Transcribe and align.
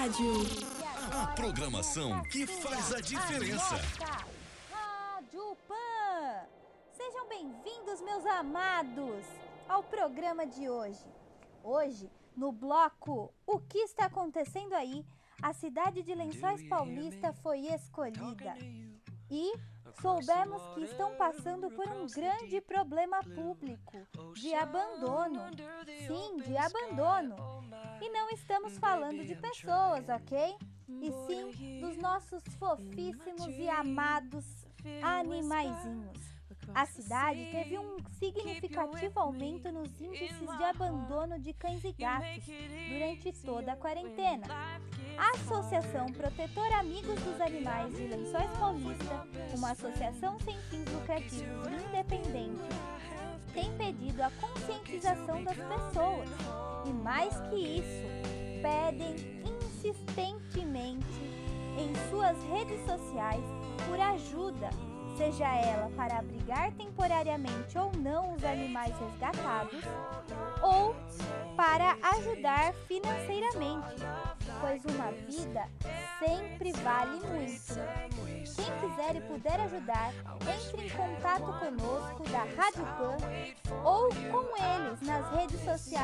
Rádio. 0.00 0.32
A 1.12 1.26
programação 1.34 2.22
que 2.22 2.46
faz 2.46 2.90
a 2.94 3.02
diferença. 3.02 3.76
Rádio 4.72 5.54
Pan. 5.68 6.46
Sejam 6.90 7.28
bem-vindos, 7.28 8.00
meus 8.00 8.24
amados, 8.24 9.26
ao 9.68 9.82
programa 9.82 10.46
de 10.46 10.70
hoje. 10.70 11.04
Hoje, 11.62 12.10
no 12.34 12.50
bloco 12.50 13.30
O 13.46 13.60
que 13.60 13.80
está 13.80 14.06
acontecendo 14.06 14.72
aí, 14.72 15.04
a 15.42 15.52
cidade 15.52 16.02
de 16.02 16.14
Lençóis 16.14 16.66
Paulista 16.66 17.34
foi 17.34 17.66
escolhida. 17.66 18.54
E 19.30 19.52
soubemos 20.00 20.62
que 20.74 20.84
estão 20.84 21.14
passando 21.16 21.70
por 21.70 21.86
um 21.88 22.06
grande 22.06 22.58
problema 22.62 23.20
público 23.22 23.98
de 24.34 24.54
abandono. 24.54 25.42
Sim, 26.10 26.38
de 26.38 26.56
abandono. 26.56 27.36
E 28.02 28.10
não 28.10 28.30
estamos 28.30 28.76
falando 28.78 29.24
de 29.24 29.36
pessoas, 29.36 30.08
ok? 30.08 30.56
E 30.88 31.12
sim 31.28 31.80
dos 31.80 31.96
nossos 31.98 32.42
fofíssimos 32.58 33.56
e 33.56 33.68
amados 33.68 34.44
animaizinhos. 35.02 36.18
A 36.74 36.84
cidade 36.86 37.48
teve 37.52 37.78
um 37.78 37.96
significativo 38.18 39.20
aumento 39.20 39.70
nos 39.70 40.00
índices 40.00 40.56
de 40.56 40.64
abandono 40.64 41.38
de 41.38 41.52
cães 41.52 41.84
e 41.84 41.92
gatos 41.92 42.44
durante 42.88 43.32
toda 43.44 43.72
a 43.72 43.76
quarentena. 43.76 44.46
A 45.16 45.30
Associação 45.36 46.06
Protetor 46.06 46.72
Amigos 46.72 47.20
dos 47.22 47.40
Animais 47.40 47.94
de 47.94 48.08
Lençóis 48.08 48.50
Paulista, 48.58 49.26
uma 49.56 49.72
associação 49.72 50.38
sem 50.40 50.58
fins 50.62 50.92
lucrativos 50.92 51.66
independente, 51.88 52.68
a 54.22 54.30
conscientização 54.40 55.42
das 55.44 55.56
pessoas 55.56 56.28
e, 56.84 56.92
mais 56.92 57.38
que 57.48 57.56
isso, 57.56 58.06
pedem 58.62 59.16
insistentemente 59.44 61.06
em 61.78 62.10
suas 62.10 62.36
redes 62.44 62.84
sociais 62.84 63.44
por 63.86 63.98
ajuda 63.98 64.70
seja 65.20 65.54
ela 65.54 65.90
para 65.90 66.18
abrigar 66.18 66.72
temporariamente 66.72 67.76
ou 67.76 67.92
não 67.98 68.34
os 68.34 68.42
animais 68.42 68.94
resgatados, 68.98 69.82
ou 70.62 70.96
para 71.54 71.94
ajudar 72.16 72.72
financeiramente, 72.88 73.96
pois 74.62 74.82
uma 74.86 75.12
vida 75.12 75.68
sempre 76.18 76.72
vale 76.72 77.20
muito. 77.26 77.74
Quem 78.56 78.64
quiser 78.80 79.16
e 79.16 79.20
puder 79.20 79.60
ajudar, 79.60 80.12
entre 80.40 80.86
em 80.86 80.90
contato 80.90 81.58
conosco 81.58 82.22
da 82.30 82.38
Rádio 82.38 82.86
Pan 82.96 83.16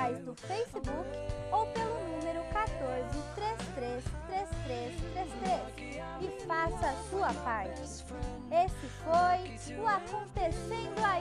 sociais 0.07 0.19
do 0.21 0.35
Facebook 0.35 1.09
ou 1.51 1.67
pelo 1.67 1.95
número 2.09 2.43
14 2.53 3.05
33 3.35 4.05
33 4.27 4.95
33 5.03 5.97
e 6.21 6.47
faça 6.47 6.91
a 6.91 6.97
sua 7.11 7.33
parte. 7.43 7.81
Esse 7.83 8.87
foi 9.05 9.77
o 9.77 9.87
Acontecendo 9.87 11.05
Aí 11.05 11.16